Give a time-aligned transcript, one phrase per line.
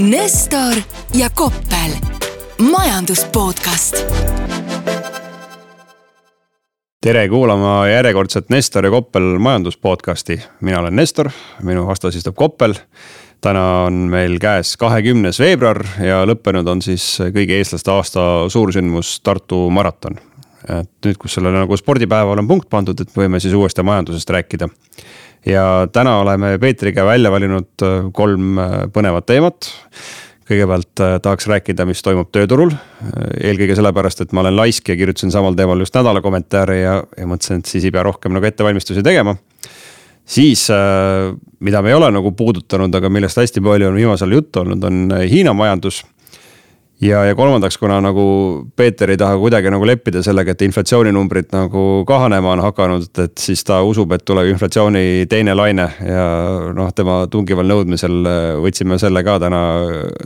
[0.00, 0.74] Nestor
[1.14, 1.90] ja Koppel,
[2.70, 4.04] majandus podcast.
[7.00, 11.28] tere kuulama järjekordset Nestor ja Koppel majandus podcasti, mina olen Nestor,
[11.62, 12.74] minu vastas istub Koppel.
[13.40, 19.70] täna on meil käes kahekümnes veebruar ja lõppenud on siis kõigi eestlaste aasta suursündmus Tartu
[19.70, 20.16] maraton.
[20.80, 24.68] et nüüd, kus sellele nagu spordipäeval on punkt pandud, et võime siis uuesti majandusest rääkida
[25.46, 29.70] ja täna oleme Peetriga välja valinud äh, kolm äh, põnevat teemat.
[30.50, 32.72] kõigepealt äh, tahaks rääkida, mis toimub tööturul.
[33.40, 37.26] eelkõige sellepärast, et ma olen laisk ja kirjutasin samal teemal just nädala kommentaare ja, ja
[37.26, 39.36] mõtlesin, et siis ei pea rohkem nagu ettevalmistusi tegema.
[40.24, 40.68] siis,
[41.60, 44.84] mida me ei ole nagu puudutanud, aga millest hästi palju on viimasel ajal juttu olnud,
[44.84, 46.04] on Hiina majandus
[47.00, 48.24] ja, ja kolmandaks, kuna nagu
[48.76, 53.64] Peeter ei taha kuidagi nagu leppida sellega, et inflatsiooninumbrid nagu kahanema on hakanud, et siis
[53.64, 56.26] ta usub, et tuleb inflatsiooni teine laine ja
[56.76, 58.20] noh, tema tungival nõudmisel
[58.64, 59.62] võtsime selle ka täna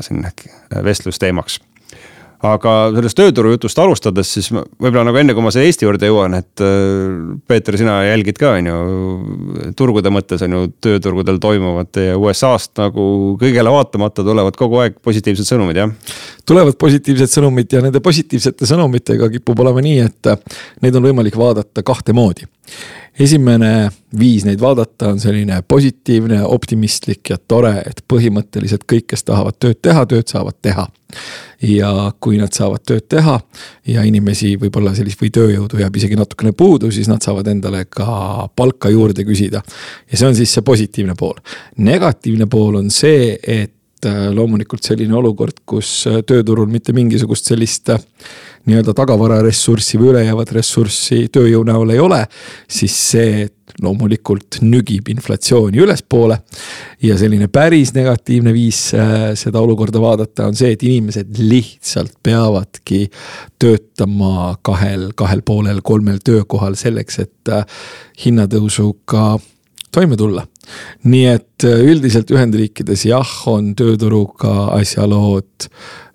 [0.05, 0.27] siin
[0.85, 1.61] vestlusteemaks
[2.45, 6.37] aga sellest tööturu jutust alustades, siis võib-olla nagu enne, kui ma selle Eesti juurde jõuan,
[6.39, 8.79] et äh, Peeter, sina jälgid ka on ju
[9.79, 13.07] turgude mõttes on ju tööturgudel toimuvat ja USA-st nagu
[13.41, 16.19] kõigele vaatamata tulevad kogu aeg positiivsed sõnumid, jah?
[16.47, 20.35] tulevad positiivsed sõnumid ja nende positiivsete sõnumitega kipub olema nii, et
[20.85, 22.49] neid on võimalik vaadata kahte moodi
[23.19, 29.59] esimene viis neid vaadata on selline positiivne, optimistlik ja tore, et põhimõtteliselt kõik, kes tahavad
[29.63, 30.89] tööd teha, tööd saavad teha.
[31.63, 33.37] ja kui nad saavad tööd teha
[33.87, 38.49] ja inimesi võib-olla sellist või tööjõudu jääb isegi natukene puudu, siis nad saavad endale ka
[38.57, 39.63] palka juurde küsida.
[40.11, 41.39] ja see on siis see positiivne pool.
[41.77, 43.73] negatiivne pool on see, et
[44.09, 48.01] äh, loomulikult selline olukord, kus äh, tööturul mitte mingisugust sellist äh,
[48.69, 52.23] nii-öelda tagavararessurssi või ülejäävat ressurssi tööjõu näol ei ole,
[52.71, 53.45] siis see
[53.83, 56.39] loomulikult nügib inflatsiooni ülespoole.
[57.03, 58.79] ja selline päris negatiivne viis
[59.41, 63.09] seda olukorda vaadata on see, et inimesed lihtsalt peavadki
[63.59, 67.53] töötama kahel, kahel poolel, kolmel töökohal selleks, et
[68.25, 69.35] hinnatõusuga
[69.95, 70.47] toime tulla.
[71.05, 75.71] nii et äh, üldiselt Ühendriikides jah, on tööturuga asjalood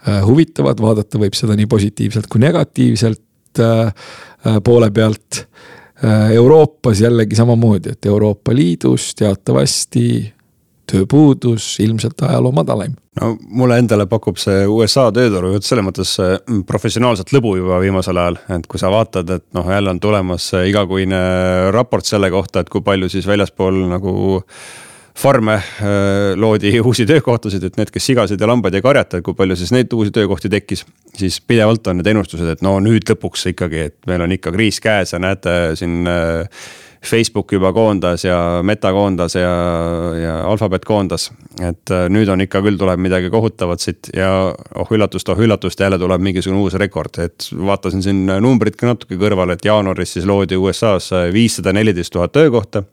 [0.07, 3.91] Äh, huvitavad, vaadata võib seda nii positiivselt kui negatiivselt äh,
[4.63, 5.45] poole pealt.
[6.31, 10.03] Euroopas jällegi samamoodi, et Euroopa Liidus teatavasti
[10.89, 12.97] tööpuudus ilmselt ajaloo madalaim.
[13.21, 16.15] no mulle endale pakub see USA tööturu jutt selles mõttes
[16.67, 21.23] professionaalset lõbu juba viimasel ajal, et kui sa vaatad, et noh, jälle on tulemas igakuine
[21.75, 24.13] raport selle kohta, et kui palju siis väljaspool nagu
[25.19, 25.63] farme äh,
[26.35, 29.73] loodi uusi töökohtasid, et need, kes sigasid ja lambaid ei karjata, et kui palju siis
[29.75, 30.85] neid uusi töökohti tekkis.
[31.19, 34.79] siis pidevalt on need ennustused, et no nüüd lõpuks ikkagi, et meil on ikka kriis
[34.83, 36.63] käes ja näete siin äh,
[37.05, 39.51] Facebook juba koondas ja Meta koondas ja,
[40.21, 41.31] ja Alphabet koondas.
[41.59, 44.29] et äh, nüüd on ikka küll, tuleb midagi kohutavat siit ja
[44.75, 49.17] oh üllatust, oh üllatust, jälle tuleb mingisugune uus rekord, et vaatasin siin numbrid ka natuke
[49.19, 52.83] kõrvale, et jaanuaris siis loodi USA-s viissada neliteist tuhat töökohta.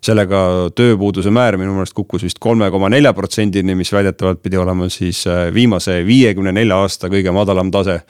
[0.00, 4.88] sellega tööpuuduse määr minu meelest kukkus vist kolme koma nelja protsendini, mis väidetavalt pidi olema
[4.88, 8.02] siis äh, viimase viiekümne nelja aasta kõige madalam tase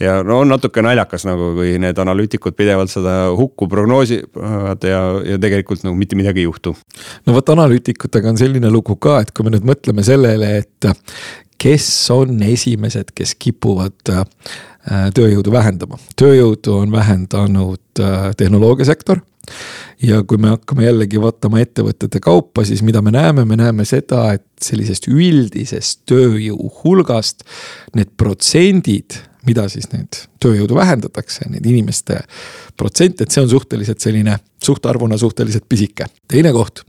[0.00, 5.02] ja no on natuke naljakas nagu, kui need analüütikud pidevalt seda hukku prognoosivad ja,
[5.32, 6.74] ja tegelikult nagu mitte midagi ei juhtu.
[7.26, 10.90] no vot analüütikutega on selline lugu ka, et kui me nüüd mõtleme sellele, et
[11.60, 14.24] kes on esimesed, kes kipuvad äh,
[15.16, 19.20] tööjõudu vähendama, tööjõudu on vähendanud äh, tehnoloogiasektor.
[20.00, 24.30] Ja kui me hakkame jällegi vaatama ettevõtete kaupa, siis mida me näeme, me näeme seda,
[24.36, 27.44] et sellisest üldisest tööjõu hulgast
[27.96, 32.20] need protsendid mida siis need tööjõudu vähendatakse, need inimeste
[32.76, 36.06] protsent, et see on suhteliselt selline suhtarvuna suhteliselt pisike.
[36.28, 36.82] teine koht,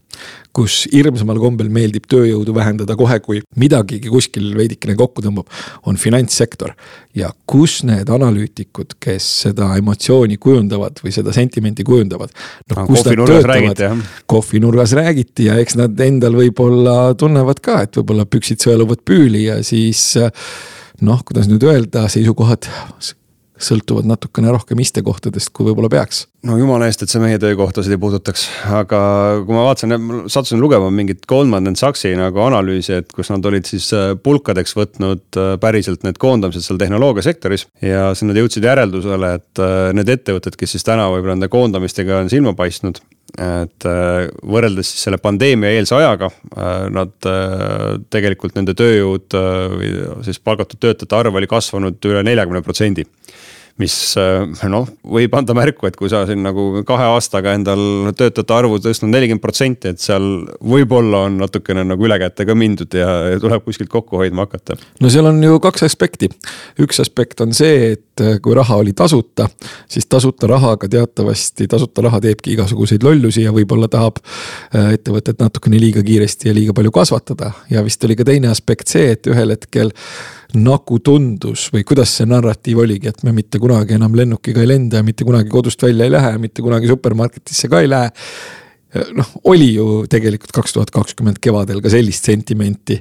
[0.51, 5.47] kus hirmsamal kombel meeldib tööjõudu vähendada kohe, kui midagigi kuskil veidikene kokku tõmbab,
[5.87, 6.73] on finantssektor.
[7.15, 12.35] ja kus need analüütikud, kes seda emotsiooni kujundavad või seda sentimenti kujundavad.
[12.75, 18.25] noh, kus nad töötavad, kohvinurgas räägiti ja eks nad endal võib-olla tunnevad ka, et võib-olla
[18.25, 20.15] püksid sõeluvad püüli ja siis
[21.05, 22.69] noh, kuidas nüüd öelda, seisukohad
[23.61, 26.25] sõltuvad natukene rohkem istekohtadest, kui võib-olla peaks.
[26.47, 29.01] no jumala eest, et see meie töökohtasid ei puudutaks, aga
[29.45, 29.93] kui ma vaatasin,
[30.25, 35.39] sattusin lugema mingit Goldman Sachsi nagu analüüsi, et kus nad olid siis äh, pulkadeks võtnud
[35.39, 37.67] äh, päriselt need koondamised seal tehnoloogiasektoris.
[37.85, 42.23] ja siis nad jõudsid järeldusele, et äh, need ettevõtted, kes siis täna võib-olla nende koondamistega
[42.23, 43.03] on silma paistnud
[43.39, 43.85] et
[44.43, 46.27] võrreldes siis selle pandeemia eelse ajaga,
[46.91, 47.29] nad
[48.11, 49.37] tegelikult nende tööjõud
[49.77, 49.91] või
[50.27, 53.07] siis palgatud töötajate arv oli kasvanud üle neljakümne protsendi
[53.81, 53.95] mis
[54.69, 54.87] noh,
[55.17, 59.43] võib anda märku, et kui sa siin nagu kahe aastaga endal töötajate arvu tõstnud nelikümmend
[59.43, 60.27] protsenti, et seal
[60.59, 63.09] võib-olla on natukene nagu ülekäte ka mindud ja,
[63.41, 64.77] tuleb kuskilt kokku hoidma hakata.
[65.01, 66.29] no seal on ju kaks aspekti.
[66.81, 69.47] üks aspekt on see, et kui raha oli tasuta,
[69.89, 74.21] siis tasuta rahaga teatavasti, tasuta raha teebki igasuguseid lollusi ja võib-olla tahab
[74.73, 77.51] ettevõtet natukene liiga kiiresti ja liiga palju kasvatada.
[77.69, 79.91] ja vist oli ka teine aspekt see, et ühel hetkel
[80.57, 85.01] nagu tundus või kuidas see narratiiv oligi, et me mitte kunagi enam lennukiga ei lenda
[85.01, 88.11] ja mitte kunagi kodust välja ei lähe, mitte kunagi supermarketisse ka ei lähe
[89.15, 92.99] noh, oli ju tegelikult kaks tuhat kakskümmend kevadel ka sellist sentimenti.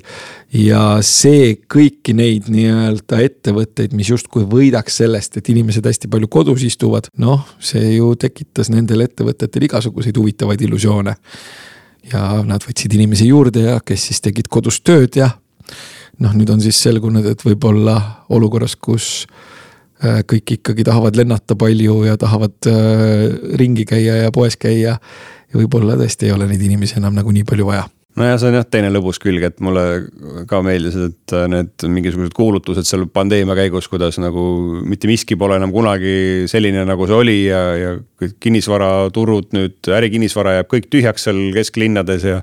[0.54, 6.64] ja see kõiki neid nii-öelda ettevõtteid, mis justkui võidaks sellest, et inimesed hästi palju kodus
[6.66, 11.16] istuvad, noh, see ju tekitas nendel ettevõtetel igasuguseid huvitavaid illusioone.
[12.12, 15.30] ja nad võtsid inimesi juurde ja kes siis tegid kodus tööd ja
[16.20, 17.96] noh, nüüd on siis selgunud, et võib-olla
[18.32, 19.26] olukorras, kus
[20.04, 23.28] äh, kõik ikkagi tahavad lennata palju ja tahavad äh,
[23.60, 24.98] ringi käia ja poes käia.
[25.50, 28.58] ja võib-olla tõesti ei ole neid inimesi enam nagu nii palju vaja nojah, see on
[28.58, 29.84] jah teine lõbus külg, et mulle
[30.50, 34.42] ka meeldis, et äh, need mingisugused kuulutused seal pandeemia käigus, kuidas nagu
[34.82, 40.58] mitte miski pole enam kunagi selline, nagu see oli ja, ja kõik kinnisvaraturud nüüd, ärikinnisvara
[40.58, 42.40] jääb kõik tühjaks seal kesklinnades ja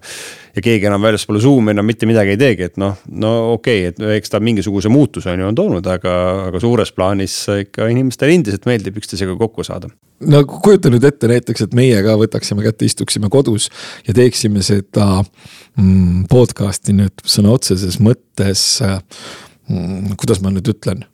[0.57, 3.93] ja keegi enam väljaspoole Zoom'i enam mitte midagi ei teegi, et noh, no okei okay,,
[3.93, 6.13] et eks ta mingisuguse muutuse on ju on toonud, aga,
[6.47, 7.35] aga suures plaanis
[7.67, 9.91] ikka inimestele endiselt meeldib üksteisega kokku saada.
[10.19, 13.69] No kujuta nüüd ette näiteks, et meie ka võtaksime kätte, istuksime kodus
[14.07, 20.17] ja teeksime seda mm, podcast'i nüüd sõna otseses mõttes mm,.
[20.17, 21.05] kuidas ma nüüd ütlen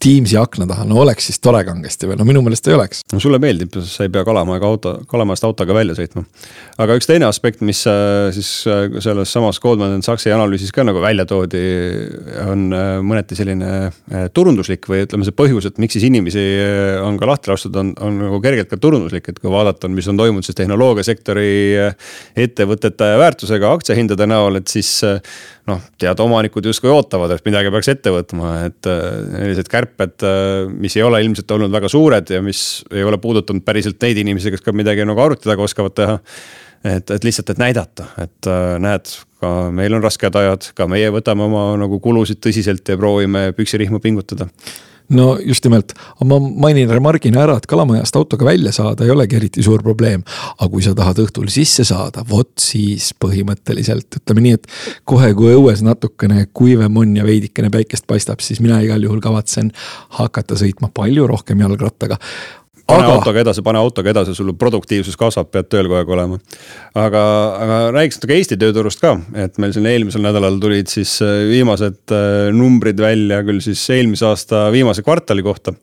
[0.00, 3.02] Teamsi akna taha, no oleks siis tore kangesti või no minu meelest ei oleks.
[3.12, 6.22] no sulle meeldib, sa ei pea Kalamajaga auto, Kalamaast autoga välja sõitma.
[6.80, 11.02] aga üks teine aspekt, mis äh, siis äh, selles samas Goldman Sachsi analüüsis ka nagu
[11.04, 11.60] välja toodi,
[12.46, 13.90] on äh, mõneti selline
[14.32, 16.46] turunduslik või ütleme, see põhjus, et miks siis inimesi
[17.04, 20.16] on ka lahti lastud, on, on nagu kergelt ka turunduslik, et kui vaadata, mis on
[20.16, 21.52] toimunud siis tehnoloogiasektori
[22.40, 24.96] ettevõtete väärtusega aktsiahindade näol, et siis
[25.68, 30.70] noh, tead omanikud justkui ootavad, et midagi peaks ette võtma, et sellised kärp kärped, äh,
[30.70, 34.50] mis ei ole ilmselt olnud väga suured ja mis ei ole puudutanud päriselt neid inimesi,
[34.50, 36.18] kes ka midagi nagu arvuti taga oskavad teha.
[36.84, 39.10] et, et lihtsalt, et näidata, et äh, näed,
[39.40, 44.00] ka meil on rasked ajad, ka meie võtame oma nagu kulusid tõsiselt ja proovime püksirihma
[44.00, 44.48] pingutada
[45.10, 49.64] no just nimelt, ma mainin remargina ära, et Kalamajast autoga välja saada ei olegi eriti
[49.66, 50.22] suur probleem.
[50.58, 54.70] aga kui sa tahad õhtul sisse saada, vot siis põhimõtteliselt ütleme nii, et
[55.04, 59.72] kohe, kui õues natukene kuivem on ja veidikene päikest paistab, siis mina igal juhul kavatsen
[60.20, 62.20] hakata sõitma palju rohkem jalgrattaga
[62.90, 63.16] pane aga...
[63.16, 66.38] autoga edasi, pane autoga edasi, sul produktiivsus kasvab, pead tööl kogu aeg olema.
[66.98, 67.24] aga,
[67.64, 69.16] aga räägiks natuke Eesti tööturust ka,
[69.46, 74.28] et meil siin eelmisel nädalal tulid siis äh, viimased äh, numbrid välja küll siis eelmise
[74.30, 75.74] aasta viimase kvartali kohta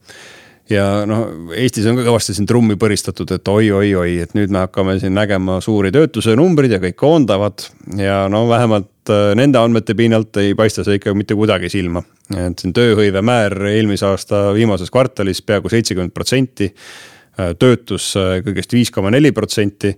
[0.72, 4.98] ja noh, Eestis on ka kõvasti siin trummi põristatud, et oi-oi-oi, et nüüd me hakkame
[5.02, 7.68] siin nägema suuri töötuse numbreid ja kõik koondavad.
[7.98, 12.04] ja no vähemalt äh, nende andmete pinnalt ei paista see ikka mitte kuidagi silma.
[12.36, 16.72] et siin tööhõive määr eelmise aasta viimases kvartalis peaaegu seitsekümmend protsenti.
[17.38, 19.94] Äh, töötus äh, kõigest viis koma neli protsenti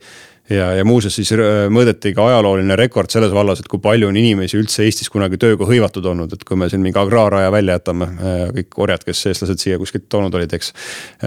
[0.49, 1.31] ja, ja muuseas siis
[1.71, 5.67] mõõdeti ka ajalooline rekord selles vallas, et kui palju on inimesi üldse Eestis kunagi tööga
[5.69, 8.09] hõivatud olnud, et kui me siin mingi agraaraja välja jätame,
[8.57, 10.73] kõik orjad, kes eestlased siia kuskilt toonud olid, eks.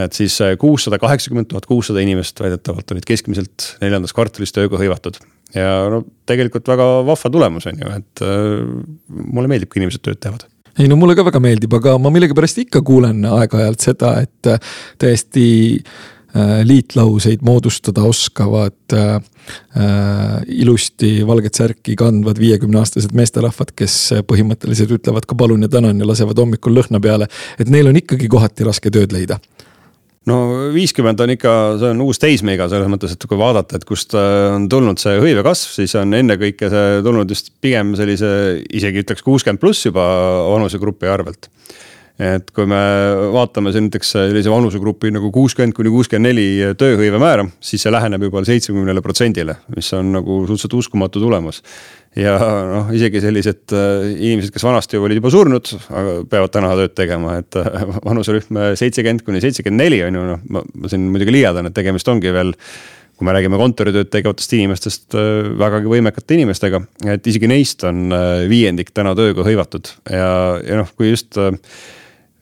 [0.04, 5.22] et siis kuussada kaheksakümmend tuhat kuussada inimest väidetavalt olid keskmiselt neljandas kvartalis tööga hõivatud.
[5.56, 8.24] Ja no tegelikult väga vahva tulemus on ju, et
[9.08, 10.48] mulle meeldib, kui inimesed tööd teevad
[10.80, 14.52] ei no mulle ka väga meeldib, aga ma millegipärast ikka kuulen aeg-ajalt seda, et
[15.02, 15.44] täiesti
[16.32, 19.14] Äh, liitlauseid moodustada oskavad äh,
[19.76, 26.08] äh, ilusti valget särki kandvad viiekümneaastased meesterahvad, kes põhimõtteliselt ütlevad ka palun ja tänan ja
[26.08, 27.28] lasevad hommikul lõhna peale.
[27.60, 29.36] et neil on ikkagi kohati raske tööd leida
[30.30, 30.38] no
[30.74, 34.68] viiskümmend on ikka, see on uus teismeiga selles mõttes, et kui vaadata, et kust on
[34.70, 38.30] tulnud see hõive kasv, siis on ennekõike see tulnud just pigem sellise
[38.70, 40.04] isegi ütleks kuuskümmend pluss juba
[40.52, 41.50] vanusegrupi arvelt
[42.20, 42.78] et kui me
[43.32, 48.26] vaatame siin näiteks sellise vanusegrupi nagu kuuskümmend kuni kuuskümmend neli tööhõive määra, siis see läheneb
[48.28, 51.62] juba seitsmekümnele protsendile, mis on nagu suhteliselt uskumatu tulemus.
[52.16, 52.36] ja
[52.68, 57.38] noh, isegi sellised äh, inimesed, kes vanasti olid juba surnud, aga peavad täna tööd tegema,
[57.40, 61.78] et äh, vanuserühm seitsekümmend kuni seitsekümmend neli on ju noh, ma siin muidugi liialdan, et
[61.78, 62.52] tegemist ongi veel
[63.16, 66.82] kui me räägime kontoritööd tegevatest inimestest, äh, vägagi võimekate inimestega,
[67.16, 68.12] et isegi neist on
[68.52, 71.56] viiendik täna tööga hõivatud ja, ja noh, kui just äh,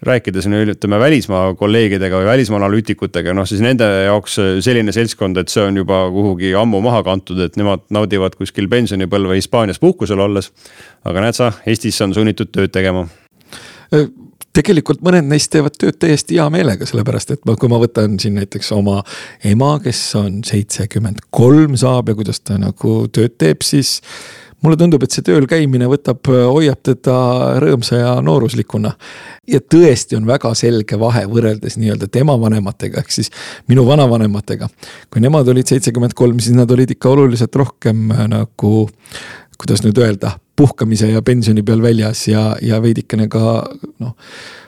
[0.06, 5.52] rääkides nüüd ütleme välismaa kolleegidega või välismaa analüütikutega, noh siis nende jaoks selline seltskond, et
[5.52, 10.52] see on juba kuhugi ammu maha kantud, et nemad naudivad kuskil pensionipõlve Hispaanias puhkusel olles.
[11.04, 13.06] aga näed sa, Eestis on sunnitud tööd tegema.
[14.52, 18.34] tegelikult mõned neist teevad tööd täiesti hea meelega, sellepärast et ma, kui ma võtan siin
[18.40, 19.02] näiteks oma
[19.44, 24.00] ema, kes on seitsekümmend kolm saab ja kuidas ta nagu tööd teeb, siis
[24.62, 27.16] mulle tundub, et see tööl käimine võtab, hoiab teda
[27.62, 28.92] rõõmsa ja nooruslikuna.
[29.48, 33.30] ja tõesti on väga selge vahe võrreldes nii-öelda tema vanematega, ehk siis
[33.68, 34.68] minu vanavanematega.
[35.10, 38.88] kui nemad olid seitsekümmend kolm, siis nad olid ikka oluliselt rohkem äh, nagu,
[39.58, 43.64] kuidas nüüd öelda, puhkamise ja pensioni peal väljas ja, ja veidikene ka
[43.98, 44.16] noh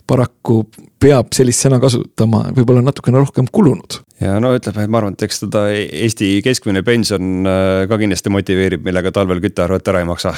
[0.07, 0.63] paraku
[1.03, 4.01] peab sellist sõna kasutama, võib-olla natukene rohkem kulunud.
[4.23, 8.85] ja no ütleme, ma arvan, et eks teda Eesti keskmine pension äh, ka kindlasti motiveerib,
[8.87, 10.35] millega talvel küttearvet ära ei maksa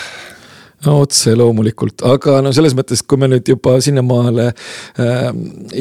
[0.84, 5.28] no otse loomulikult, aga no selles mõttes, kui me nüüd juba sinnamaale äh,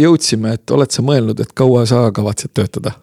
[0.04, 2.98] jõudsime, et oled sa mõelnud, et kaua sa kavatsed töötada?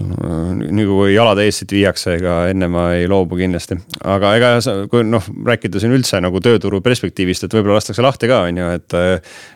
[0.00, 3.78] Nii kui jalad ees siit viiakse, ega enne ma ei loobu kindlasti.
[4.04, 4.50] aga ega
[4.90, 8.68] kui noh, rääkida siin üldse nagu tööturu perspektiivist, et võib-olla lastakse lahti ka, on ju,
[8.78, 8.98] et.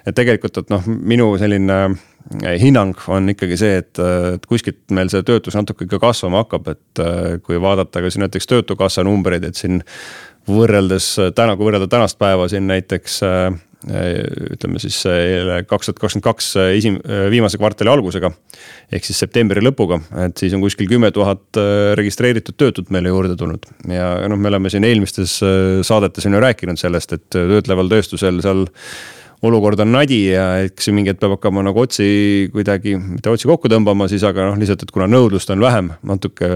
[0.07, 4.03] et tegelikult, et noh, minu selline eh, hinnang on ikkagi see, et,
[4.37, 8.27] et kuskilt meil see töötus natuke ikka kasvama hakkab, et eh, kui vaadata ka siin
[8.27, 9.83] näiteks töötukassa numbreid, et siin
[10.49, 13.53] võrreldes täna, kui võrrelda tänast päeva siin näiteks äh,
[13.83, 14.99] ütleme siis
[15.69, 17.01] kaks tuhat kakskümmend kaks esim-,
[17.33, 18.31] viimase kvartali algusega.
[18.93, 21.61] ehk siis septembri lõpuga, et siis on kuskil kümme tuhat
[21.99, 23.67] registreeritud töötut meile juurde tulnud.
[23.89, 25.41] ja noh, me oleme siin eelmistes
[25.83, 28.67] saadetes on ju rääkinud sellest, et töötleval tööstusel seal
[29.43, 33.71] olukord on nadi ja eks mingi hetk peab hakkama nagu otsi kuidagi, mitte otsi kokku
[33.73, 36.49] tõmbama siis, aga noh, lihtsalt, et kuna nõudlust on vähem natuke,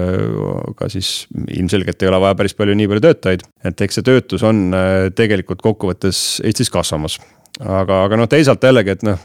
[0.71, 3.47] aga siis ilmselgelt ei ole vaja päris palju nii palju töötajaid.
[3.67, 7.19] et eks see töötus on äh, tegelikult kokkuvõttes Eestis kasvamas
[7.59, 9.19] aga, aga noh, teisalt jällegi, et noh,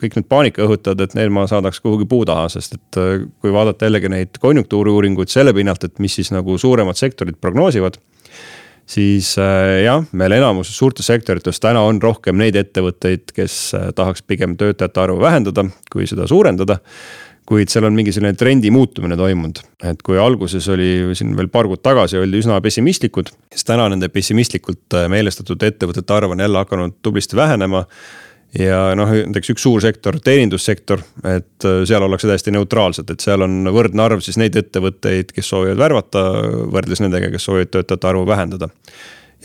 [0.00, 3.54] kõik need paanika õhutajad, et neil ma saadaks kuhugi puu taha, sest et äh, kui
[3.54, 8.00] vaadata jällegi neid konjunktuuriuuringuid selle pinnalt, et mis siis nagu suuremad sektorid prognoosivad
[8.86, 14.24] siis äh, jah, meil enamuses suurtes sektorites täna on rohkem neid ettevõtteid, kes äh, tahaks
[14.26, 16.80] pigem töötajate arvu vähendada, kui seda suurendada.
[17.44, 21.66] kuid seal on mingi selline trendi muutumine toimunud, et kui alguses oli siin veel paar
[21.68, 26.62] kuud tagasi oldi üsna pessimistlikud, siis täna nende pessimistlikult äh, meelestatud ettevõtete arv on jälle
[26.62, 27.84] hakanud tublisti vähenema
[28.58, 33.44] ja noh, näiteks üks suur sektor, teenindussektor, et äh, seal ollakse täiesti neutraalsed, et seal
[33.46, 36.24] on võrdne arv siis neid ettevõtteid, kes soovivad värvata,
[36.72, 38.70] võrreldes nendega, kes soovivad töötajate arvu vähendada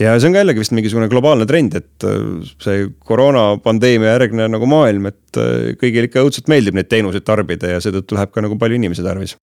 [0.00, 4.68] ja see on ka jällegi vist mingisugune globaalne trend, et äh, see koroonapandeemia järgne nagu
[4.70, 8.56] maailm, et äh, kõigile ikka õudselt meeldib neid teenuseid tarbida ja seetõttu läheb ka nagu
[8.60, 9.36] palju inimesi tarvis.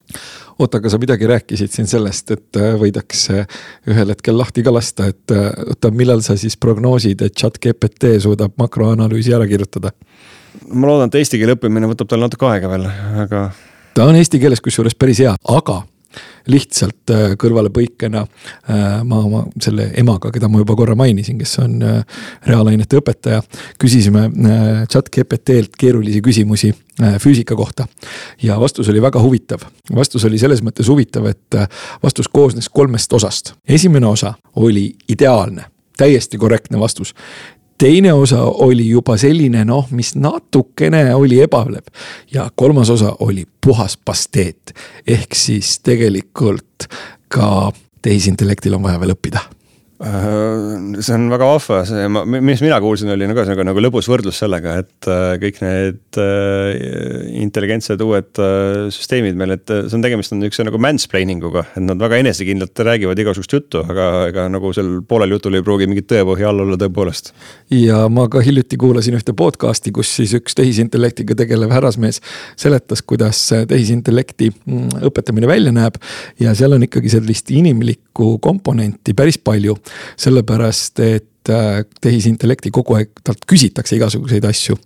[0.58, 3.46] oota, aga sa midagi rääkisid siin sellest, et äh, võidakse
[3.90, 8.58] ühel hetkel lahti ka lasta, et oota, millal sa siis prognoosid, et chat GPT suudab
[8.58, 9.94] makroanalüüsi ära kirjutada?
[10.74, 12.90] ma loodan, et eesti keele õppimine võtab tal natuke aega veel,
[13.26, 13.44] aga.
[13.94, 15.84] ta on eesti keeles kusjuures päris hea, aga
[16.51, 21.77] lihtsalt äh, kõrvalepõikena äh, ma oma selle emaga, keda ma juba korra mainisin, kes on
[21.86, 23.42] äh, reaalainete õpetaja,
[23.82, 24.27] küsisime
[24.92, 26.74] chat GPT-lt keerulisi küsimusi
[27.22, 27.86] füüsika kohta.
[28.42, 29.62] ja vastus oli väga huvitav,
[29.96, 31.58] vastus oli selles mõttes huvitav, et
[32.04, 33.54] vastus koosnes kolmest osast.
[33.68, 37.13] esimene osa oli ideaalne täiesti korrektne vastus
[37.77, 41.86] teine osa oli juba selline noh, mis natukene oli ebalev
[42.34, 44.74] ja kolmas osa oli puhas pasteet.
[45.07, 46.88] ehk siis tegelikult
[47.27, 49.57] ka tehisintellektil on vaja veel õppida
[49.98, 52.04] see on väga vahva, see,
[52.46, 57.32] mis mina kuulsin, oli nagu, nagu, nagu lõbus võrdlus sellega, et äh, kõik need äh,
[57.42, 58.42] intelligentsed uued
[58.94, 62.84] süsteemid meil, et see on tegemist on niisuguse nagu mansplaining uga, et nad väga enesekindlalt
[62.86, 66.77] räägivad igasugust juttu, aga ega nagu seal poolel jutul ei pruugi mingit tõepõhja all olla
[66.77, 67.34] tõepoolest.
[67.74, 72.22] ja ma ka hiljuti kuulasin ühte podcast'i, kus siis üks tehisintellektiga tegelev härrasmees
[72.60, 75.98] seletas, kuidas tehisintellekti mm, õpetamine välja näeb.
[76.42, 79.77] Ja seal on ikkagi sellist inimlikku komponenti päris palju
[80.20, 84.77] sellepärast et äh, tehisintellekti kogu aeg talt küsitakse igasuguseid asju.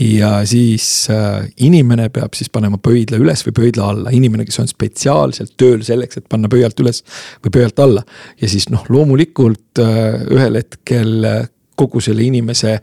[0.00, 4.70] ja siis äh, inimene peab siis panema pöidla üles või pöidla alla, inimene, kes on
[4.70, 7.04] spetsiaalselt tööl selleks, et panna pöialt üles
[7.44, 8.02] või pöialt alla.
[8.40, 11.28] ja siis noh, loomulikult äh, ühel hetkel
[11.76, 12.76] kogu selle inimese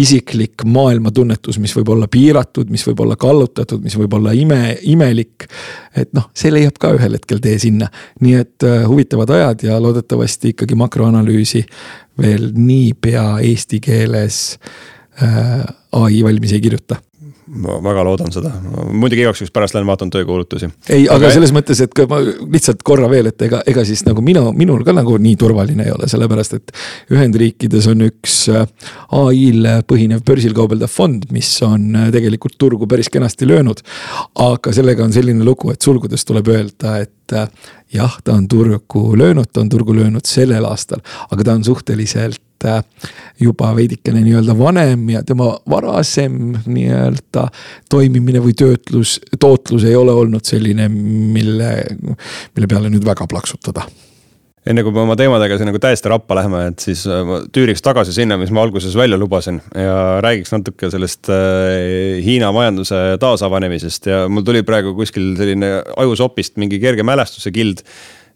[0.00, 5.48] isiklik maailmatunnetus, mis võib olla piiratud, mis võib olla kallutatud, mis võib olla ime, imelik.
[5.96, 9.80] et noh, see leiab ka ühel hetkel tee sinna, nii et uh, huvitavad ajad ja
[9.82, 11.64] loodetavasti ikkagi makroanalüüsi
[12.20, 14.58] veel niipea eesti keeles
[15.20, 15.64] uh,
[16.04, 17.00] ai valmis ei kirjuta
[17.50, 18.50] ma väga loodan seda,
[18.94, 20.68] muidugi igaks juhuks pärast lähen vaatan töökuulutusi.
[20.92, 24.44] ei, aga selles mõttes, et ma lihtsalt korra veel, et ega, ega siis nagu minu,
[24.56, 26.74] minul ka nagu nii turvaline ei ole, sellepärast et.
[27.10, 28.66] Ühendriikides on üks äh,
[29.18, 33.82] ai-l põhinev börsil kaubeldav fond, mis on äh, tegelikult turgu päris kenasti löönud.
[34.38, 37.48] aga sellega on selline lugu, et sulgudes tuleb öelda, et äh,
[37.96, 42.42] jah, ta on turgu löönud, ta on turgu löönud sellel aastal, aga ta on suhteliselt
[43.40, 46.36] juba veidikene nii-öelda vanem ja tema varasem
[46.66, 47.46] nii-öelda
[47.90, 51.72] toimimine või töötlus, tootlus ei ole olnud selline, mille,
[52.54, 53.86] mille peale nüüd väga plaksutada.
[54.68, 57.80] Enne kui me oma teemadega siin nagu täiesti rappa läheme, et siis äh, ma tüüriks
[57.80, 64.10] tagasi sinna, mis ma alguses välja lubasin ja räägiks natuke sellest äh, Hiina majanduse taasavanemisest
[64.10, 67.80] ja mul tuli praegu kuskil selline ajusopist mingi kerge mälestuse kild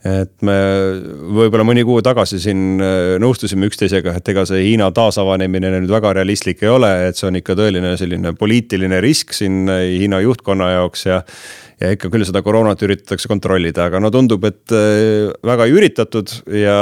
[0.05, 0.57] et me
[1.39, 6.15] võib-olla mõni kuu tagasi siin äh, nõustusime üksteisega, et ega see Hiina taasavanemine nüüd väga
[6.21, 11.07] realistlik ei ole, et see on ikka tõeline selline poliitiline risk siin Hiina juhtkonna jaoks
[11.09, 11.23] ja
[11.85, 16.33] ja ikka küll seda koroonat üritatakse kontrollida, aga no tundub, et äh, väga ei üritatud
[16.59, 16.77] ja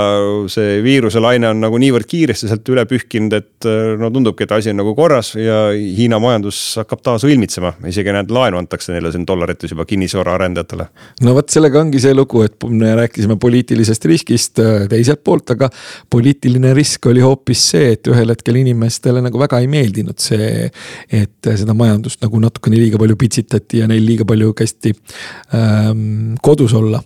[0.53, 4.55] see viiruse laine on nagu niivõrd kiiresti sealt üle pühkinud, et äh, no tundubki, et
[4.57, 7.75] asi on nagu korras ja Hiina majandus hakkab taas õilmitsema.
[7.89, 10.89] isegi näed, laenu antakse neile siin dollarites juba kinnisvaraarendajatele.
[11.27, 15.71] no vot, sellega ongi see lugu, et me rääkisime poliitilisest riskist äh, teiselt poolt, aga
[16.11, 20.69] poliitiline risk oli hoopis see, et ühel hetkel inimestele nagu väga ei meeldinud see,
[21.13, 25.15] et seda majandust nagu natukene liiga palju pitsitati ja neil liiga palju kästi hästi
[25.55, 27.03] ähm, kodus olla.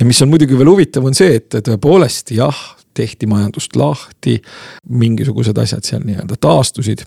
[0.00, 2.56] ja mis on muidugi veel huvitav, on see, et tõepoolest jah,
[2.94, 4.40] tehti majandust lahti,
[4.88, 7.04] mingisugused asjad seal nii-öelda taastusid.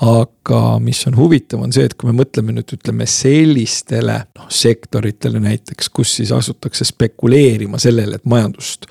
[0.00, 5.40] aga mis on huvitav, on see, et kui me mõtleme nüüd ütleme sellistele noh sektoritele
[5.40, 8.86] näiteks, kus siis asutakse spekuleerima sellele, et majandust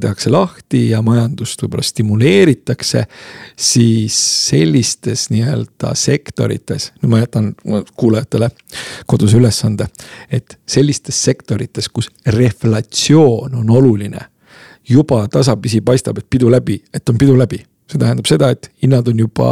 [0.00, 3.04] tehakse lahti ja majandust võib-olla stimuleeritakse,
[3.56, 4.16] siis
[4.48, 7.52] sellistes nii-öelda sektorites, nüüd ma jätan
[7.96, 8.50] kuulajatele
[9.06, 9.88] koduse ülesande,
[10.30, 14.28] et sellistes sektorites, kus reflatsioon on oluline,
[14.88, 19.06] juba tasapisi paistab, et pidu läbi, et on pidu läbi see tähendab seda, et hinnad
[19.10, 19.50] on juba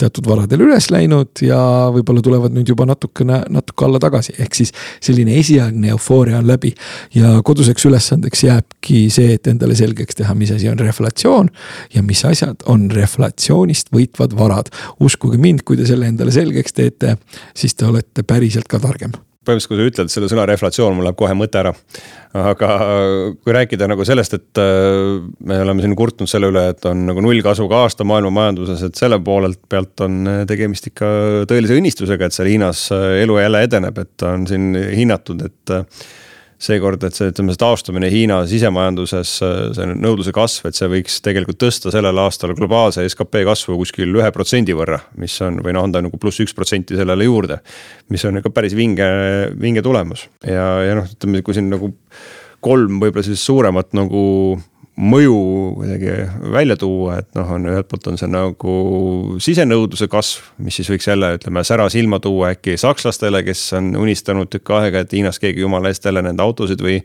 [0.00, 1.58] teatud varadel üles läinud ja
[1.94, 6.74] võib-olla tulevad nüüd juba natukene, natuke alla tagasi, ehk siis selline esialgne eufooria on läbi.
[7.14, 11.50] ja koduseks ülesandeks jääbki see, et endale selgeks teha, mis asi on reflatsioon
[11.94, 14.72] ja mis asjad on reflatsioonist võitvad varad.
[15.00, 17.16] uskuge mind, kui te selle endale selgeks teete,
[17.56, 21.18] siis te olete päriselt ka targem põhimõtteliselt, kui sa ütled selle sõna reflatsioon, mul läheb
[21.18, 21.74] kohe mõte ära.
[22.32, 22.68] aga
[23.44, 27.24] kui rääkida nagu sellest, et äh, me oleme siin kurtnud selle üle, et on nagu
[27.24, 31.12] nullkasuga aasta maailma majanduses, et selle poolelt pealt on tegemist ikka
[31.50, 35.76] tõelise õnnistusega, et seal Hiinas elu jälle edeneb, et on siin hinnatud, et
[36.62, 39.34] seekord, et see, ütleme, see taastumine Hiina sisemajanduses,
[39.76, 44.30] see nõudluse kasv, et see võiks tegelikult tõsta sellel aastal globaalse skp kasvu kuskil ühe
[44.34, 47.58] protsendi võrra, mis on või noh, anda nagu pluss üks protsenti sellele juurde.
[48.12, 49.08] mis on ikka päris vinge,
[49.58, 51.92] vinge tulemus ja, ja noh, ütleme, kui siin nagu
[52.62, 54.22] kolm võib-olla siis suuremat nagu
[54.96, 55.36] mõju
[55.78, 56.10] kuidagi
[56.52, 58.74] välja tuua, et noh, on ühelt poolt on see nagu
[59.40, 64.50] sisenõudluse kasv, mis siis võiks jälle ütleme sära silma tuua äkki sakslastele, kes on unistanud
[64.52, 67.00] tükk aega, et Hiinas keegi jumala eest jälle nende autosid või.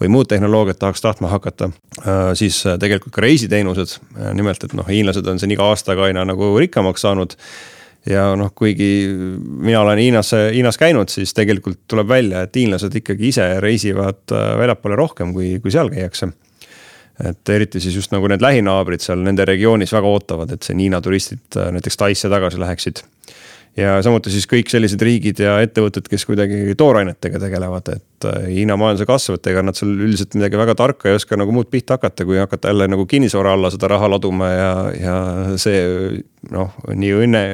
[0.00, 1.70] või muud tehnoloogiat tahaks tahtma hakata,
[2.00, 3.96] äh, siis tegelikult ka reisiteenused,
[4.34, 7.34] nimelt et noh, hiinlased on siin iga aastaga aina nagu rikkamaks saanud.
[8.06, 13.28] Ja noh, kuigi mina olen Hiinas, Hiinas käinud, siis tegelikult tuleb välja, et hiinlased ikkagi
[13.28, 16.30] ise reisivad äh, väljapoole rohkem, kui, kui seal käiakse
[17.24, 21.00] et eriti siis just nagu need lähinaabrid seal nende regioonis väga ootavad, et siin Hiina
[21.04, 23.02] turistid äh, näiteks Taisse tagasi läheksid.
[23.78, 28.76] Ja samuti siis kõik sellised riigid ja ettevõtted, kes kuidagi toorainetega tegelevad, et äh, Hiina
[28.80, 31.98] majanduse kasv, et ega nad seal üldiselt midagi väga tarka ei oska nagu muud pihta
[31.98, 35.14] hakata, kui hakata jälle nagu kinnisvara alla seda raha laduma ja, ja
[35.60, 35.80] see
[36.54, 37.44] noh, nii õnne,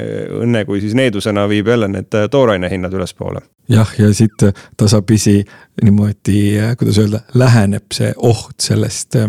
[0.41, 3.45] õnne kui siis needusena viib jälle need äh, tooraine hinnad ülespoole.
[3.69, 5.39] jah, ja siit tasapisi
[5.83, 9.19] niimoodi, äh, kuidas öelda, läheneb see oht sellest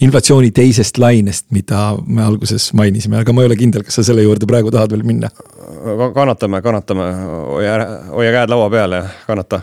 [0.00, 4.24] inflatsiooni teisest lainest, mida me alguses mainisime, aga ma ei ole kindel, kas sa selle
[4.24, 5.30] juurde praegu tahad veel minna?
[6.14, 7.04] kannatame, kannatame,
[7.54, 7.74] hoia,
[8.12, 9.62] hoia käed laua peal ja kannata.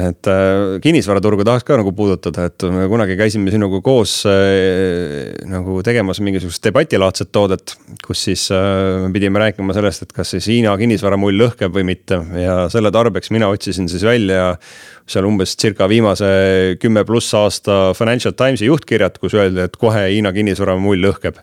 [0.00, 5.80] et äh, kinnisvaraturgu tahaks ka nagu puudutada, et me kunagi käisime sinuga koos äh, nagu
[5.84, 7.76] tegemas mingisugust debatilaadset toodet.
[8.06, 12.22] kus siis äh, me pidime rääkima sellest, et kas siis Hiina kinnisvaramull lõhkeb või mitte
[12.40, 14.54] ja selle tarbeks mina otsisin siis välja
[15.08, 16.28] seal umbes circa viimase
[16.80, 21.38] kümme pluss aasta Financial Timesi juhtkirjad, kus öeldi, et kohe Hiina kinnisvaramull lõhkeb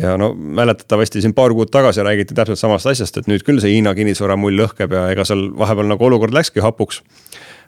[0.00, 3.74] ja no mäletatavasti siin paar kuud tagasi räägiti täpselt samast asjast, et nüüd küll see
[3.74, 7.02] Hiina kinnisvaramull lõhkeb ja ega seal vahepeal nagu olukord läkski hapuks.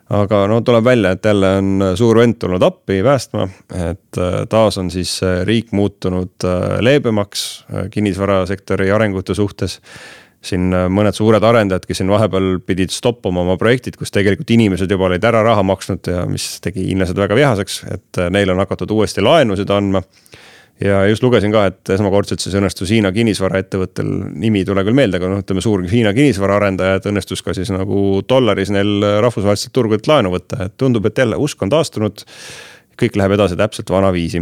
[0.09, 4.77] aga no tuleb välja, et jälle on suur vend tulnud appi päästma, et äh, taas
[4.77, 9.81] on siis äh, riik muutunud äh, leebemaks kinnisvarasektori arengute suhtes
[10.45, 15.09] siin mõned suured arendajad, kes siin vahepeal pidid stoppama oma projektid, kus tegelikult inimesed juba
[15.09, 19.25] olid ära raha maksnud ja mis tegi hiinlased väga vihaseks, et neile on hakatud uuesti
[19.25, 20.03] laenusid andma
[20.81, 25.19] ja just lugesin ka, et esmakordselt siis õnnestus Hiina kinnisvaraettevõttel, nimi ei tule küll meelde,
[25.21, 30.33] aga noh, ütleme suur Hiina kinnisvaraarendajad õnnestus ka siis nagu dollaris neil rahvusvahelistelt turgudelt laenu
[30.35, 32.25] võtta, et tundub, et jälle usk on taastunud.
[32.95, 34.39] kõik läheb edasi täpselt vanaviisi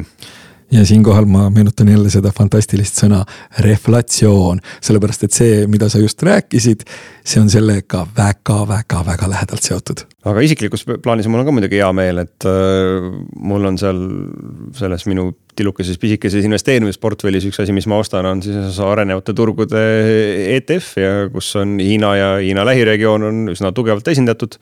[0.74, 3.22] ja siinkohal ma meenutan jälle seda fantastilist sõna
[3.66, 6.86] reflatsioon, sellepärast et see, mida sa just rääkisid,
[7.26, 10.06] see on sellega väga-väga-väga lähedalt seotud.
[10.26, 14.02] aga isiklikus plaanis mul on ka muidugi hea meel, et äh, mul on seal
[14.78, 19.86] selles minu tillukeses pisikeses investeerimisportfellis üks asi, mis ma ostan, on siis arenevate turgude
[20.58, 24.58] ETF ja kus on Hiina ja Hiina lähiregioon on üsna tugevalt esindatud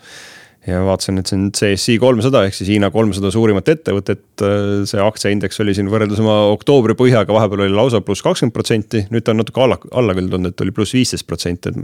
[0.67, 4.43] ja vaatasin, et see on CSI kolmsada ehk siis Hiina kolmsada suurimat ettevõtet.
[4.89, 9.25] See aktsiaindeks oli siin võrreldes oma oktoobri põhjaga vahepeal oli lausa pluss kakskümmend protsenti, nüüd
[9.25, 11.81] ta on natuke alla, alla küll tulnud, et oli pluss viisteist protsenti, et.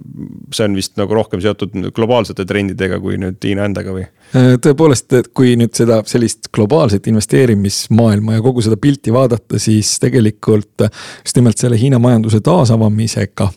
[0.54, 4.06] see on vist nagu rohkem seotud globaalsete trendidega kui nüüd Hiina endaga või?
[4.36, 9.94] Äh, tõepoolest, et kui nüüd seda sellist globaalset investeerimismaailma ja kogu seda pilti vaadata, siis
[10.04, 13.48] tegelikult just nimelt selle Hiina majanduse taasavamisega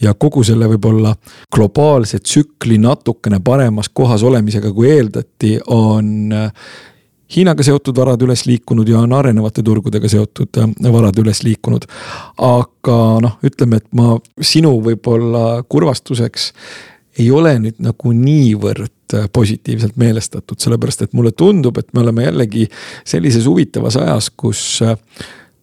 [0.00, 1.12] ja kogu selle võib-olla
[1.52, 6.50] globaalse tsükli natukene paremas kohas olemisega, kui eeldati, on äh,
[7.36, 11.84] Hiinaga seotud varad üles liikunud ja on arenevate turgudega seotud äh, varad üles liikunud.
[12.40, 16.52] aga noh, ütleme, et ma sinu võib-olla kurvastuseks
[17.18, 18.95] ei ole nüüd nagu niivõrd
[19.32, 22.66] positiivselt meelestatud, sellepärast et mulle tundub, et me oleme jällegi
[23.06, 24.62] sellises huvitavas ajas, kus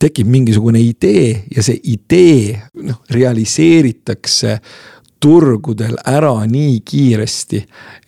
[0.03, 4.57] tekib mingisugune idee ja see idee noh, realiseeritakse
[5.23, 7.61] turgudel ära nii kiiresti,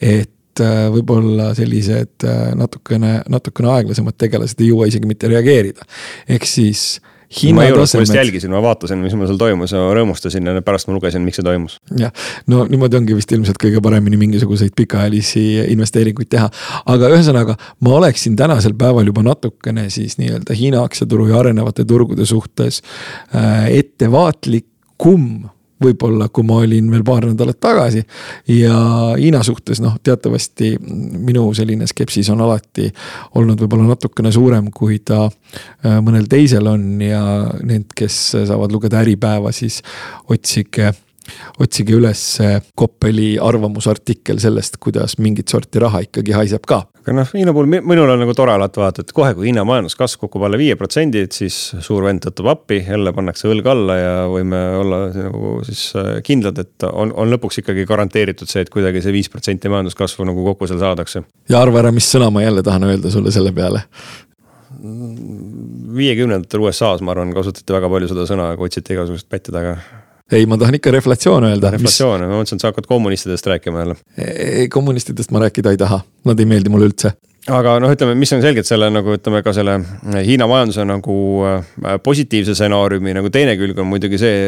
[0.04, 5.88] et äh, võib-olla sellised äh, natukene, natukene aeglasemad tegelased ei jõua isegi mitte reageerida.
[6.28, 7.00] ehk siis
[7.56, 11.24] ma just jälgisin, ma vaatasin, mis mul seal toimus ja rõõmustasin ja pärast ma lugesin,
[11.26, 11.78] miks see toimus.
[12.00, 12.14] jah,
[12.52, 16.50] no niimoodi ongi vist ilmselt kõige paremini mingisuguseid pikaajalisi investeeringuid teha.
[16.92, 22.26] aga ühesõnaga, ma oleksin tänasel päeval juba natukene siis nii-öelda Hiina aktsiaturu ja arenevate turgude
[22.30, 22.82] suhtes
[23.36, 28.04] äh, ettevaatlikum võib-olla, kui ma olin veel paar nädalat tagasi.
[28.48, 28.76] ja
[29.18, 32.90] Hiina suhtes noh, teatavasti minu selline skepsis on alati
[33.36, 37.24] olnud võib-olla natukene suurem, kui ta äh, mõnel teisel on ja
[37.64, 39.82] need, kes saavad lugeda Äripäeva, siis
[40.32, 40.94] otsige
[41.62, 42.24] otsige üles
[42.76, 46.82] Koppeli arvamusartikkel sellest, kuidas mingit sorti raha ikkagi haiseb ka.
[47.06, 50.26] aga noh, Hiina puhul minul on nagu tore alati vaadata, et kohe, kui Hiina majanduskasv
[50.26, 54.14] kukub alla viie protsendi, et siis suur vend tõttab appi, jälle pannakse õlg alla ja
[54.32, 59.04] võime olla nagu siis äh, kindlad, et on, on lõpuks ikkagi garanteeritud see, et kuidagi
[59.06, 61.26] see viis protsenti majanduskasvu nagu kokku seal saadakse.
[61.50, 63.86] ja arva ära, mis sõna ma jälle tahan öelda sulle selle peale
[65.96, 69.78] viiekümnendatel USA-s, ma arvan, kasutati väga palju seda sõna, kui otsiti igasugust pätti taga
[70.32, 71.72] ei, ma tahan ikka reflatsioon öelda.
[71.76, 73.96] reflatsioon ma mõtlesin, et sa hakkad kommunistidest rääkima jälle.
[74.18, 77.14] ei, kommunistidest ma rääkida ei taha, nad ei meeldi mulle üldse
[77.54, 79.76] aga noh, ütleme, mis on selgelt selle nagu ütleme ka selle
[80.26, 84.40] Hiina majanduse nagu äh, positiivse stsenaariumi nagu teine külg on muidugi see,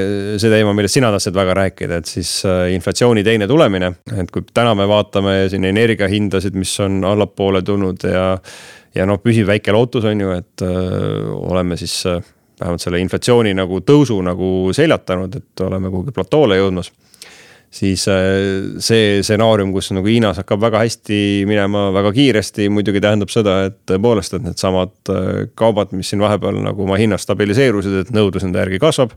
[0.41, 3.93] see teema, millest sina tahtsid väga rääkida, et siis äh, inflatsiooni teine tulemine.
[4.17, 8.31] et kui täna me vaatame siin energiahindasid, mis on allapoole tulnud ja,
[8.97, 12.01] ja noh, püsiv väike lootus on ju, et öö, äh, oleme siis
[12.59, 16.91] vähemalt selle inflatsiooni nagu tõusu nagu seljatanud, et oleme kuhugi platoole jõudmas.
[17.77, 23.29] siis äh, see stsenaarium, kus nagu Hiinas hakkab väga hästi minema väga kiiresti, muidugi tähendab
[23.29, 28.13] seda, et tõepoolest, et needsamad äh, kaubad, mis siin vahepeal nagu oma hinnas stabiliseerusid, et
[28.15, 29.13] nõudlus nende järgi kasvab.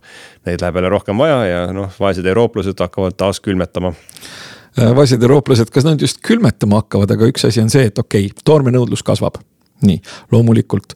[0.47, 5.71] Neid läheb jälle rohkem vaja ja noh, vaesed eurooplased hakkavad taas külmetama äh, vaesed eurooplased,
[5.73, 9.41] kas nad just külmetama hakkavad, aga üks asi on see, et okei okay,, toormenõudlus kasvab.
[9.81, 9.97] nii,
[10.29, 10.93] loomulikult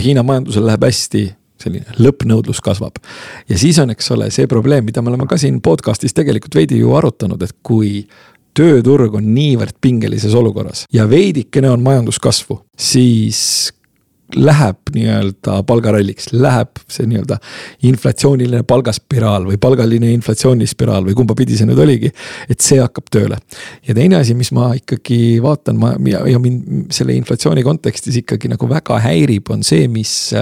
[0.00, 1.26] Hiina majandusel läheb hästi
[1.64, 3.00] selline lõppnõudlus kasvab.
[3.48, 6.80] ja siis on, eks ole, see probleem, mida me oleme ka siin podcast'is tegelikult veidi
[6.80, 8.04] ju arutanud, et kui
[8.54, 13.72] tööturg on niivõrd pingelises olukorras ja veidikene on majanduskasvu, siis
[14.34, 17.36] läheb nii-öelda palgaralliks, läheb see nii-öelda
[17.86, 22.10] inflatsiooniline palgaspiraal või palgaline inflatsioonispiraal või kumba pidi see nüüd oligi.
[22.48, 23.38] et see hakkab tööle.
[23.86, 28.48] ja teine asi, mis ma ikkagi vaatan, ma ja, ja mind selle inflatsiooni kontekstis ikkagi
[28.48, 30.32] nagu väga häirib, on see, mis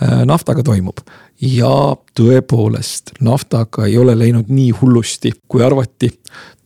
[0.00, 1.00] naftaga toimub.
[1.40, 6.12] ja tõepoolest, naftaga ei ole läinud nii hullusti, kui arvati.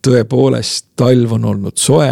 [0.03, 2.09] tõepoolest, talv on olnud soe,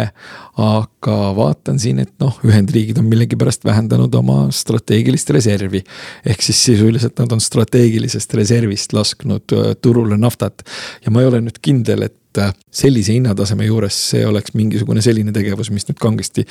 [0.62, 5.82] aga vaatan siin, et noh, Ühendriigid on millegipärast vähendanud oma strateegilist reservi.
[6.24, 10.62] ehk siis sisuliselt nad on strateegilisest reservist lasknud äh, turule naftat.
[11.04, 15.32] ja ma ei ole nüüd kindel, et äh, sellise hinnataseme juures see oleks mingisugune selline
[15.32, 16.46] tegevus, mis nüüd kangesti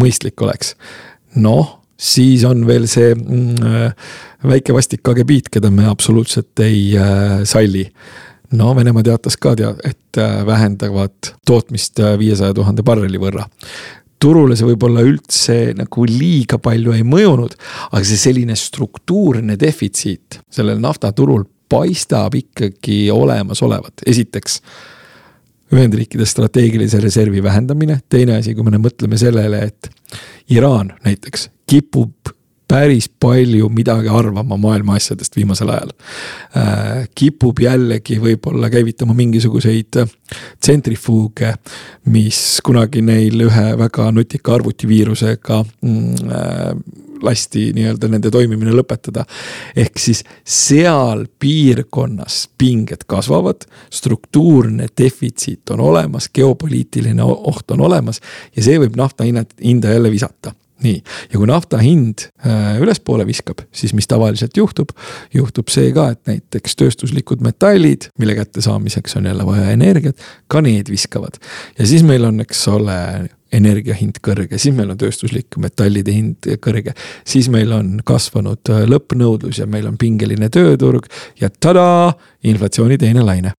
[0.00, 0.74] mõistlik oleks.
[1.36, 4.14] noh siis on veel see mm, äh,
[4.46, 7.86] väike vastik kagebiit, keda me absoluutselt ei äh, salli.
[8.52, 13.46] no Venemaa teatas ka tea, et äh, vähendavad tootmist viiesaja tuhande barreli võrra
[14.22, 17.52] turule see võib-olla üldse nagu liiga palju ei mõjunud,
[17.92, 24.60] aga see selline struktuurne defitsiit sellel naftaturul paistab ikkagi olemasolevat, esiteks
[25.74, 29.90] Ühendriikide strateegilise reservi vähendamine, teine asi, kui me mõtleme sellele, et
[30.54, 32.30] Iraan näiteks kipub
[32.68, 35.92] päris palju midagi arvama maailma asjadest viimasel ajal
[36.58, 37.06] äh,.
[37.14, 40.00] kipub jällegi võib-olla käivitama mingisuguseid
[40.60, 41.52] tsentrifuuge,
[42.10, 49.24] mis kunagi neil ühe väga nutika arvutiviirusega mm, äh, lasti nii-öelda nende toimimine lõpetada.
[49.76, 58.20] ehk siis seal piirkonnas pinged kasvavad, struktuurne defitsiit on olemas, geopoliitiline oht on olemas
[58.56, 60.96] ja see võib nafta hinnad, hinda jälle visata nii,
[61.32, 64.92] ja kui nafta hind äh, ülespoole viskab, siis mis tavaliselt juhtub?
[65.34, 70.20] juhtub see ka, et näiteks tööstuslikud metallid, mille kättesaamiseks on jälle vaja energiat,
[70.52, 71.40] ka need viskavad.
[71.78, 72.98] ja siis meil on, eks ole,
[73.56, 76.96] energia hind kõrge, siis meil on tööstuslike metallide hind kõrge.
[77.24, 81.08] siis meil on kasvanud äh, lõppnõudlus ja meil on pingeline tööturg
[81.40, 82.14] ja tadaa,
[82.44, 83.56] inflatsiooni teine laine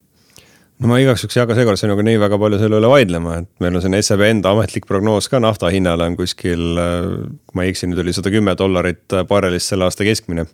[0.77, 3.49] no ma igaks juhuks ei hakka seekord sinuga nii väga palju selle üle vaidlema, et
[3.63, 7.07] meil on siin SEB enda ametlik prognoos ka nafta hinnale on kuskil, äh,
[7.47, 10.45] kui ma ei eksi, nüüd oli sada kümme dollarit barrelist selle aasta keskmine.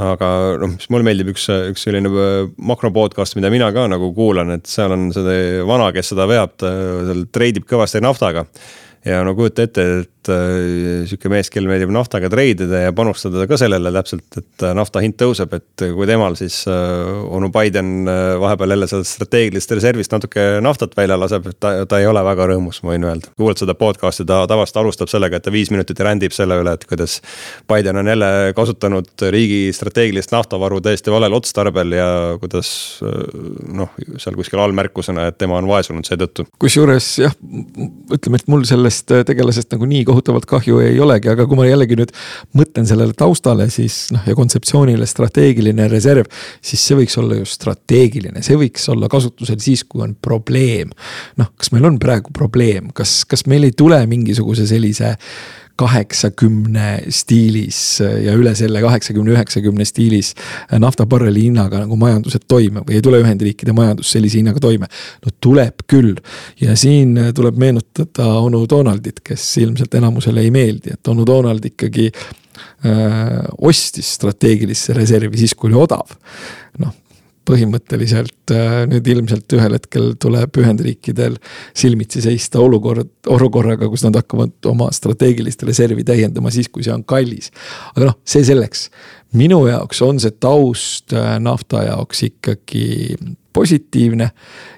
[0.00, 0.28] Aga
[0.62, 4.54] noh, mis mulle meeldib, üks, üks selline äh, makro podcast, mida mina ka nagu kuulan,
[4.56, 6.70] et seal on see vana, kes seda veab, ta
[7.08, 8.46] seal treidib kõvasti naftaga
[9.04, 13.56] ja no kujuta ette, et äh, sihuke mees, kellel meeldib naftaga treidida ja panustada ka
[13.58, 18.22] sellele täpselt, et äh, nafta hind tõuseb, et kui temal siis äh, onu Biden äh,
[18.42, 22.46] vahepeal jälle sellest strateegilisest reservist natuke naftat välja laseb, et ta, ta ei ole väga
[22.52, 23.32] rõõmus, ma võin öelda.
[23.38, 26.86] kuulad seda podcast'i, ta tavaliselt alustab sellega, et ta viis minutit rändib selle üle, et
[26.86, 27.18] kuidas
[27.70, 32.70] Biden on jälle kasutanud riigi strateegilist naftavaru täiesti valel otstarbel ja kuidas
[33.02, 33.90] noh,
[34.22, 36.46] seal kuskil allmärkusena, et tema on vaesunud seetõttu.
[36.62, 37.34] kusjuures jah,
[38.14, 41.58] ütleme, et mul selle sellest äh, tegelasest nagu nii kohutavalt kahju ei olegi, aga kui
[41.58, 42.12] ma jällegi nüüd
[42.58, 46.28] mõtlen sellele taustale, siis noh, ja kontseptsioonile strateegiline reserv,
[46.60, 50.92] siis see võiks olla ju strateegiline, see võiks olla kasutusel siis, kui on probleem.
[51.40, 55.16] noh, kas meil on praegu probleem, kas, kas meil ei tule mingisuguse sellise
[55.82, 60.32] kaheksakümne stiilis ja üle selle kaheksakümne, üheksakümne stiilis
[60.72, 64.90] naftabarreli hinnaga nagu majandused toime või ei tule Ühendriikide majandus sellise hinnaga toime?
[65.24, 66.14] no tuleb küll
[66.60, 72.08] ja siin tuleb meenutada onu Donaldit, kes ilmselt enamusele ei meeldi, et onu Donald ikkagi
[72.12, 76.16] äh, ostis strateegilisse reservi siis, kui oli odav.
[76.82, 76.94] noh,
[77.48, 81.38] põhimõtteliselt äh, nüüd ilmselt ühel hetkel tuleb Ühendriikidel
[81.78, 87.04] silmitsi seista olukord, olukorraga, kus nad hakkavad oma strateegilist reservi täiendama siis, kui see on
[87.08, 87.50] kallis.
[87.94, 88.88] aga noh, see selleks.
[89.38, 93.16] minu jaoks on see taust äh, nafta jaoks ikkagi
[93.52, 94.30] positiivne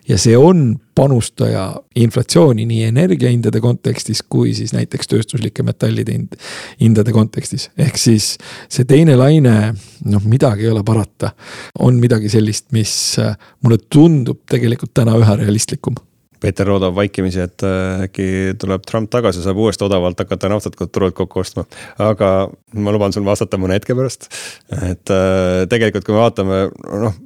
[0.08, 1.64] ja see on panustaja
[1.96, 6.38] inflatsiooni nii energiahindade kontekstis kui siis näiteks tööstuslike metallide hind,
[6.80, 7.70] hindade kontekstis.
[7.78, 8.34] ehk siis
[8.68, 11.34] see teine laine, noh, midagi ei ole parata.
[11.78, 15.98] on midagi sellist, mis äh, mulle tundub tegelikult täna üha realistlikum
[16.44, 18.26] Peeter loodab vaikimisi, et äh, äkki
[18.60, 21.64] tuleb Trump tagasi, saab uuesti odavalt hakata naftat turult kokku ostma.
[21.98, 24.28] aga ma luban sul vastata mõne hetke pärast.
[24.70, 26.58] et äh, tegelikult, kui me vaatame,
[27.04, 27.16] noh,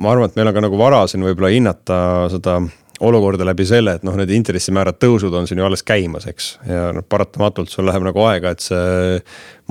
[0.00, 1.98] ma arvan, et meil on ka nagu vara siin võib-olla hinnata
[2.32, 2.58] seda
[3.00, 6.50] olukorda läbi selle, et noh, need intressimäärad tõusud on siin ju alles käimas, eks.
[6.68, 9.18] ja noh, paratamatult sul läheb nagu aega, et see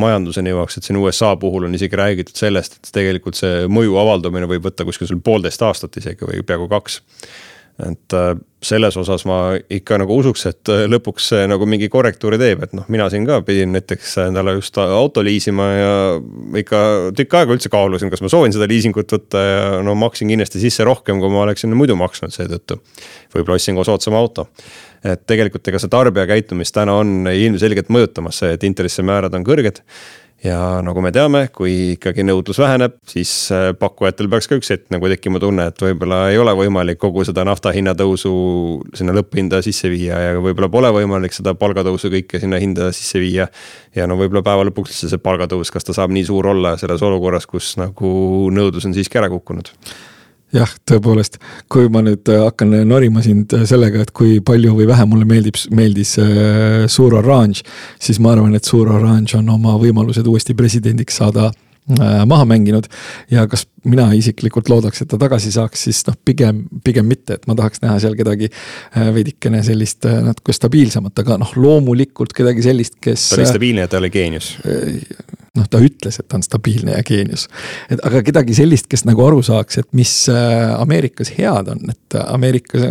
[0.02, 4.50] majanduseni jõuaks, et siin USA puhul on isegi räägitud sellest, et tegelikult see mõju avaldumine
[4.52, 7.00] võib võtta kuskil sul poolteist aastat isegi või peaaegu kaks
[7.82, 8.34] et äh,
[8.64, 12.76] selles osas ma ikka nagu usuks, et äh, lõpuks see nagu mingi korrektuuri teeb, et
[12.78, 15.92] noh, mina siin ka pidin näiteks endale just auto liisima ja
[16.62, 16.84] ikka
[17.18, 20.86] tükk aega üldse kaalusin, kas ma soovin seda liisingut võtta ja no maksin kindlasti sisse
[20.86, 22.78] rohkem, kui ma oleksin muidu maksnud seetõttu.
[23.34, 24.48] võib-olla ostsin koos soodsama auto.
[25.04, 29.82] et tegelikult ega see tarbija käitumist täna on ilmselgelt mõjutamas see, et intressimäärad on kõrged
[30.44, 34.90] ja nagu me teame, kui ikkagi nõudlus väheneb, siis äh, pakkujatel peaks ka üks hetk
[34.94, 38.34] nagu tekkima tunne, et võib-olla ei ole võimalik kogu seda nafta hinnatõusu
[38.98, 43.48] sinna lõpphinda sisse viia ja võib-olla pole võimalik seda palgatõusu kõike sinna hinda sisse viia.
[43.96, 47.04] ja no võib-olla päeva lõpuks üldse see palgatõus, kas ta saab nii suur olla selles
[47.04, 49.72] olukorras, kus nagu nõudlus on siiski ära kukkunud
[50.54, 51.40] jah, tõepoolest,
[51.72, 55.28] kui ma nüüd äh, hakkan norima sind äh, sellega, et kui palju või vähe mulle
[55.30, 57.64] meeldib, meeldis äh, Suur Oranž,
[58.02, 61.52] siis ma arvan, et Suur Oranž on oma võimalused uuesti presidendiks saada
[61.84, 62.86] maha mänginud.
[63.28, 67.44] Ja kas mina isiklikult loodaks, et ta tagasi saaks, siis noh, pigem, pigem mitte, et
[67.44, 68.48] ma tahaks näha seal kedagi
[68.96, 73.34] veidikene sellist natuke stabiilsemat, aga noh, loomulikult kedagi sellist, kes.
[73.34, 74.54] ta oli stabiilne ja ta oli geenius
[75.54, 77.46] noh, ta ütles, et ta on stabiilne ja geenius.
[77.94, 82.18] et aga kedagi sellist, kes nagu aru saaks, et mis äh, Ameerikas head on, et
[82.24, 82.88] Ameerikas,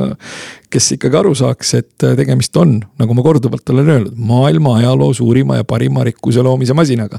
[0.72, 5.10] kes ikkagi aru saaks, et äh, tegemist on, nagu ma korduvalt olen öelnud, maailma ajaloo
[5.18, 7.18] suurima ja parima rikkuse loomise masinaga.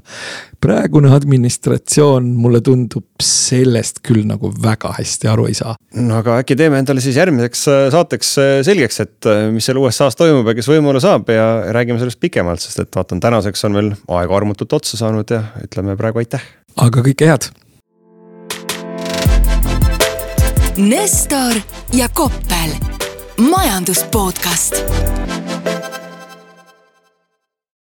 [0.64, 5.76] praegune administratsioon, mulle tundub, sellest küll nagu väga hästi aru ei saa.
[6.00, 8.32] no aga äkki teeme endale siis järgmiseks äh, saateks
[8.64, 12.86] selgeks, et mis seal USA-s toimub ja kes võimule saab ja räägime sellest pikemalt, sest
[12.86, 16.44] et vaatan, tänaseks on veel aega armutult otsa saanud ja ütleme praegu aitäh.
[16.78, 17.50] aga kõike head.
[20.78, 21.60] Nestor
[21.94, 22.74] ja Koppel,
[23.38, 24.82] majandus podcast